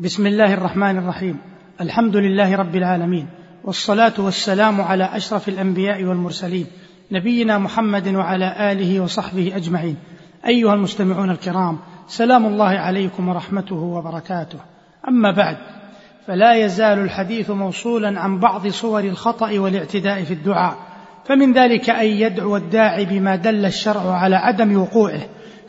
[0.00, 1.36] بسم الله الرحمن الرحيم.
[1.80, 3.26] الحمد لله رب العالمين
[3.64, 6.66] والصلاة والسلام على أشرف الأنبياء والمرسلين
[7.12, 9.96] نبينا محمد وعلى آله وصحبه أجمعين.
[10.46, 14.58] أيها المستمعون الكرام سلام الله عليكم ورحمته وبركاته.
[15.08, 15.56] أما بعد
[16.26, 20.76] فلا يزال الحديث موصولا عن بعض صور الخطأ والاعتداء في الدعاء
[21.24, 25.22] فمن ذلك أن يدعو الداعي بما دل الشرع على عدم وقوعه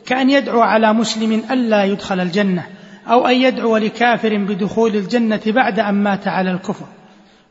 [0.05, 2.78] كأن يدعو على مسلم ألا يدخل الجنة.
[3.11, 6.85] أو أن يدعو لكافر بدخول الجنة بعد أن مات على الكفر.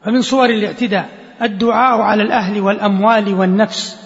[0.05, 1.09] فمن صور الاعتداء
[1.43, 3.97] الدعاء على الأهل والأموال والنفس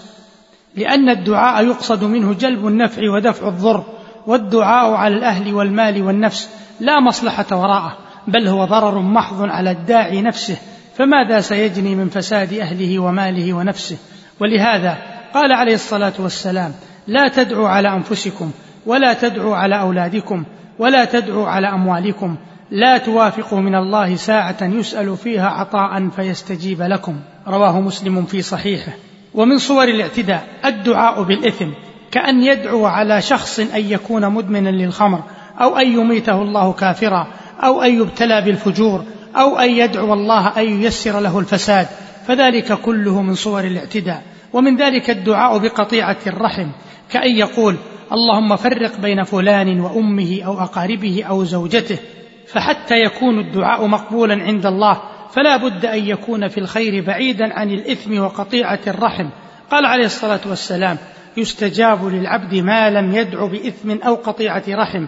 [0.76, 3.84] لأن الدعاء يقصد منه جلب النفع ودفع الضر
[4.26, 6.48] والدعاء على الأهل والمال والنفس
[6.80, 7.96] لا مصلحة وراءه
[8.28, 10.56] بل هو ضرر محض على الداعي نفسه.
[10.96, 13.96] فماذا سيجني من فساد أهله وماله ونفسه؟
[14.40, 14.98] ولهذا
[15.34, 16.72] قال عليه الصلاة والسلام
[17.06, 18.50] لا تدعوا على أنفسكم
[18.86, 20.44] ولا تدعوا على أولادكم
[20.78, 22.36] ولا تدعوا على أموالكم.
[22.70, 27.16] لا توافقوا من الله ساعة يسأل فيها عطاء فيستجيب لكم.
[27.48, 28.92] رواه مسلم في صحيحه.
[29.34, 31.68] ومن صور الاعتداء الدعاء بالإثم.
[32.10, 35.22] كأن يدعو على شخص أن يكون مدمنا للخمر
[35.60, 37.26] أو أن يميته الله كافرا
[37.60, 39.04] أو أن يبتلى بالفجور
[39.36, 41.86] أو أن يدعو الله أن ييسر له الفساد.
[42.26, 44.22] فذلك كله من صور الاعتداء.
[44.52, 46.66] ومن ذلك الدعاء بقطيعة الرحم.
[47.10, 47.76] كأن يقول
[48.12, 51.98] اللهم فرق بين فلان وأمه أو أقاربه أو زوجته
[52.46, 58.20] فحتى يكون الدعاء مقبولا عند الله فلا بد أن يكون في الخير بعيدا عن الإثم
[58.20, 59.30] وقطيعة الرحم.
[59.70, 60.98] قال عليه الصلاة والسلام
[61.36, 65.06] يستجاب للعبد ما لم يدع بإثم أو قطيعة رحم.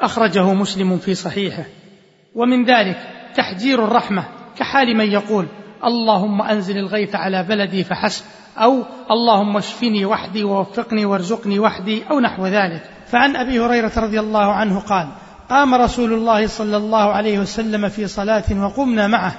[0.00, 1.64] أخرجه مسلم في صحيحه.
[2.34, 2.98] ومن ذلك
[3.34, 4.24] تحجير الرحمة
[4.56, 5.46] كحال من يقول
[5.84, 8.24] اللهم أنزل الغيث على بلدي فحسب.
[8.58, 12.82] أو اللهم اشفني وحدي ووفقني وارزقني وحدي أو نحو ذلك.
[13.06, 15.08] فعن أبي هريرة رضي الله عنه قال
[15.50, 19.32] قام رسول الله صلى الله عليه وسلم في صلاة وقمنا معه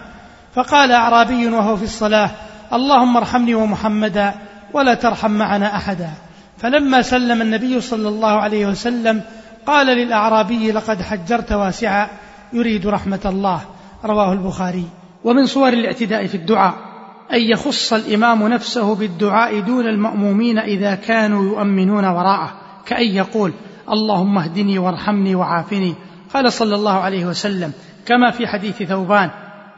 [0.56, 2.30] فقال أعرابي وهو في الصلاة
[2.74, 4.34] اللهم ارحمني ومحمدا
[4.74, 6.10] ولا ترحم معنا أحدا.
[6.58, 9.22] فلما سلم النبي صلى الله عليه وسلم
[9.66, 12.08] قال للأعرابي لقد حجرت واسعا
[12.54, 13.62] يريد رحمة الله.
[14.06, 14.86] رواه البخاري.
[15.24, 16.74] ومن صور الاعتداء في الدعاء.
[17.34, 22.54] أن يخص الإمام نفسه بالدعاء دون المأمومين إذا كانوا يؤمنون وراءه
[22.86, 23.54] كأن يقول
[23.92, 25.94] اللهم اهدني وارحمني وعافني.
[26.34, 27.72] قال صلى الله عليه وسلم
[28.06, 29.30] كما في حديث ثوبان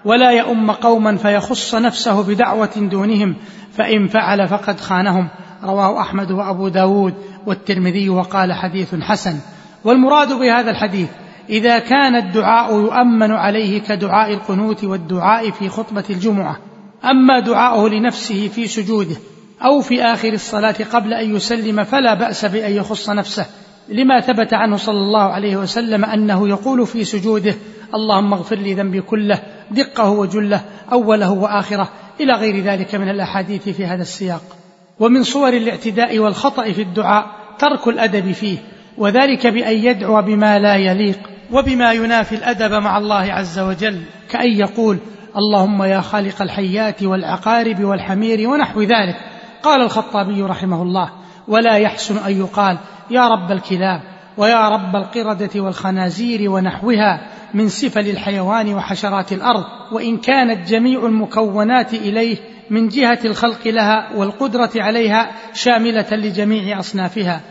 [0.05, 3.35] ولا يؤم قوما فيخص نفسه بدعوة دونهم
[3.71, 5.29] فإن فعل فقد خانهم.
[5.63, 7.13] رواه أحمد وأبو داود
[7.45, 9.39] والترمذي وقال حديث حسن.
[9.83, 11.09] والمراد بهذا الحديث
[11.49, 16.66] إذا كان الدعاء يؤمن عليه كدعاء القنوت والدعاء في خطبة الجمعة
[17.11, 19.15] أما دعاؤه لنفسه في سجوده
[19.61, 23.45] أو في آخر الصلاة قبل أن يسلم فلا بأس بأن يخص نفسه
[23.89, 27.55] لما ثبت عنه صلى الله عليه وسلم أنه يقول في سجوده
[27.95, 29.39] اللهم اغفر لي ذنبي كله
[29.71, 34.41] دقه وجله أوله وآخره إلى غير ذلك من الأحاديث في هذا السياق.
[34.99, 37.25] ومن صور الاعتداء والخطأ في الدعاء
[37.59, 38.57] ترك الأدب فيه
[38.97, 41.19] وذلك بأن يدعو بما لا يليق
[41.51, 44.97] وبما ينافي الأدب مع الله عز وجل كأن يقول
[45.37, 49.15] اللهم يا خالق الحيات والعقارب والحمير ونحو ذلك.
[49.63, 51.11] قال الخطابي رحمه الله
[51.47, 52.77] ولا يحسن أن يقال
[53.11, 54.01] يا رب الكلاب
[54.37, 62.37] ويا رب القردة والخنازير ونحوها من سفل الحيوان وحشرات الأرض وإن كانت جميع المكونات إليه
[62.69, 67.41] من جهة الخلق لها والقدرة عليها شاملة لجميع أصنافها.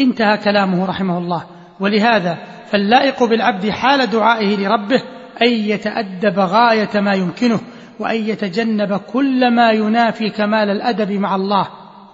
[0.00, 1.44] انتهى كلامه رحمه الله.
[1.80, 2.38] ولهذا
[2.70, 5.02] فاللائق بالعبد حال دعائه لربه
[5.42, 7.60] أن يتأدب غاية ما يمكنه
[8.00, 11.68] وأن يتجنب كل ما ينافي كمال الأدب مع الله.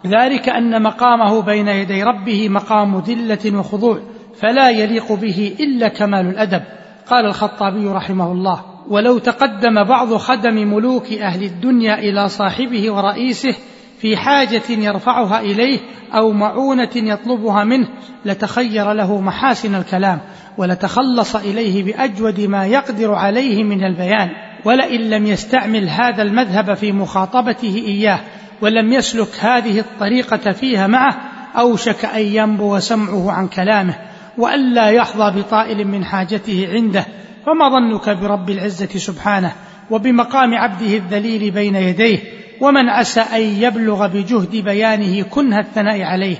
[0.06, 4.00] ذلك أن مقامه بين يدي ربه مقام ذلة وخضوع
[4.34, 6.62] فلا يليق به إلا كمال الأدب.
[7.06, 13.54] قال الخطابي رحمه الله ولو تقدم بعض خدم ملوك أهل الدنيا إلى صاحبه ورئيسه
[13.98, 15.78] في حاجة يرفعها إليه
[16.14, 17.88] أو معونة يطلبها منه
[18.24, 20.20] لتخير له محاسن الكلام.
[20.58, 24.30] ولتخلص إليه بأجود ما يقدر عليه من البيان.
[24.64, 28.20] ولئن لم يستعمل هذا المذهب في مخاطبته إياه
[28.60, 31.16] ولم يسلك هذه الطريقة فيها معه
[31.56, 33.94] أوشك أن ينبو سمعه عن كلامه.
[34.38, 37.06] وألا يحظى بطائل من حاجته عنده.
[37.46, 39.52] فما ظنك برب العزة سبحانه
[39.90, 42.18] وبمقام عبده الذليل بين يديه؟
[42.60, 46.36] ومن عسى أن يبلغ بجهد بيانه كنه الثناء عليه.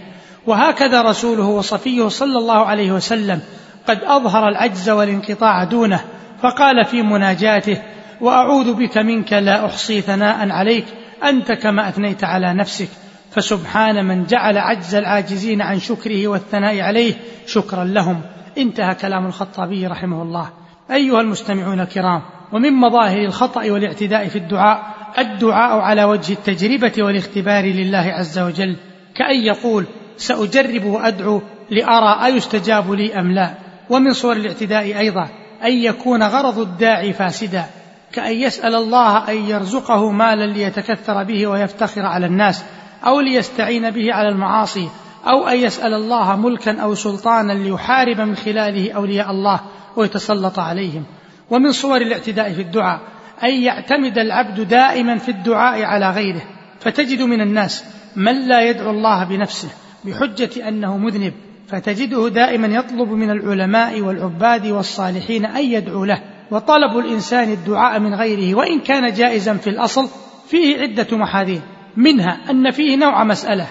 [0.46, 3.40] وهكذا رسوله وصفيه صلى الله عليه وسلم.
[3.88, 6.00] قد أظهر العجز والانقطاع دونه
[6.42, 7.82] فقال في مناجاته
[8.20, 10.84] وأعوذ بك منك لا أحصي ثناء عليك
[11.24, 12.88] أنت كما أثنيت على نفسك
[13.30, 17.14] فسبحان من جعل عجز العاجزين عن شكره والثناء عليه
[17.46, 18.20] شكرا لهم.
[18.58, 20.50] انتهى كلام الخطابي رحمه الله.
[20.90, 28.12] أيها المستمعون الكرام ومن مظاهر الخطأ والاعتداء في الدعاء الدعاء على وجه التجربة والاختبار لله
[28.12, 28.76] عز وجل
[29.14, 29.86] كأن يقول
[30.16, 33.54] سأجرب وأدعو لأرى أيستجاب لي أم لا.
[33.90, 35.28] ومن صور الاعتداء أيضا
[35.64, 37.64] أن يكون غرض الداعي فاسدا
[38.12, 42.64] كأن يسأل الله أن يرزقه مالا ليتكثر به ويفتخر على الناس
[43.06, 44.88] أو ليستعين به على المعاصي
[45.26, 49.60] أو أن يسأل الله ملكا أو سلطانا ليحارب من خلاله أولياء الله
[49.96, 51.04] ويتسلط عليهم.
[51.50, 53.00] ومن صور الاعتداء في الدعاء
[53.44, 56.42] أن يعتمد العبد دائما في الدعاء على غيره.
[56.80, 57.84] فتجد من الناس
[58.16, 59.68] من لا يدعو الله بنفسه
[60.04, 61.32] بحجة أنه مذنب.
[61.72, 68.54] فتجده دائما يطلب من العلماء والعباد والصالحين أن يدعوا له وطلب الإنسان الدعاء من غيره
[68.54, 70.08] وإن كان جائزا في الأصل
[70.48, 71.60] فيه عدة محاذير
[71.96, 73.66] منها أن فيه نوع مسألة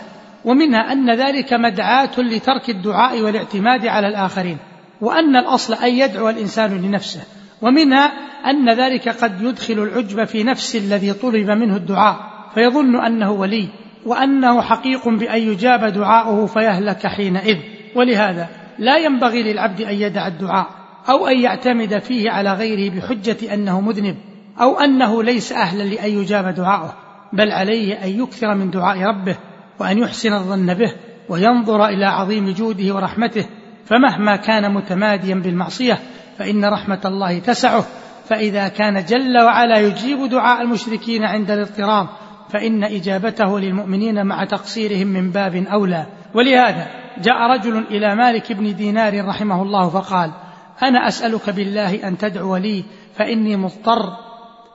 [0.46, 4.58] ومنها أن ذلك مدعاة لترك الدعاء والاعتماد على الآخرين
[5.02, 7.22] وأن الأصل أن يدعو الإنسان لنفسه
[7.62, 8.12] ومنها
[8.46, 12.16] أن ذلك قد يدخل العجب في نفس الذي طلب منه الدعاء
[12.54, 13.68] فيظن أنه ولي
[14.06, 17.58] وأنه حقيق بأن يجاب دعاؤه فيهلك حينئذ.
[17.96, 18.50] ولهذا
[18.80, 20.68] لا ينبغي للعبد أن يدع الدعاء
[21.10, 24.16] أو أن يعتمد فيه على غيره بحجة أنه مذنب
[24.62, 26.94] أو أنه ليس أهلا لأن يجاب دعاؤه
[27.34, 29.38] بل عليه أن يكثر من دعاء ربه
[29.80, 30.94] وأن يحسن الظن به
[31.30, 33.46] وينظر إلى عظيم جوده ورحمته.
[33.86, 36.00] فمهما كان متماديا بالمعصية
[36.38, 37.86] فإن رحمة الله تسعه.
[38.30, 42.08] فإذا كان جل وعلا يجيب دعاء المشركين عند الاضطراب
[42.50, 46.06] فإن إجابته للمؤمنين مع تقصيرهم من باب أولى.
[46.34, 50.32] ولهذا جاء رجل إلى مالك بن دينار رحمه الله فقال
[50.84, 52.84] أنا أسألك بالله أن تدعو لي
[53.16, 54.18] فإني مضطر.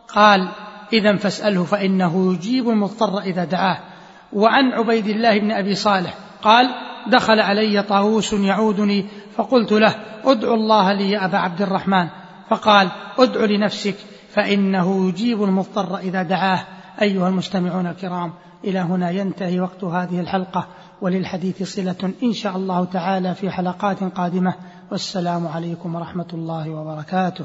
[0.08, 0.48] قال
[0.92, 3.78] إذا فاسأله فإنه يجيب المضطر إذا دعاه.
[4.32, 6.74] وعن عبيد الله بن أبي صالح قال
[7.06, 9.06] دخل علي طاووس يعودني
[9.36, 9.94] فقلت له
[10.24, 12.08] ادعو الله لي يا أبا عبد الرحمن.
[12.50, 12.88] فقال
[13.18, 13.96] ادع لنفسك
[14.30, 16.60] فإنه يجيب المضطر إذا دعاه.
[17.02, 18.32] أيها المستمعون الكرام
[18.64, 20.66] إلى هنا ينتهي وقت هذه الحلقة
[21.00, 24.54] وللحديث صلة إن شاء الله تعالى في حلقات قادمة.
[24.90, 27.44] والسلام عليكم ورحمة الله وبركاته.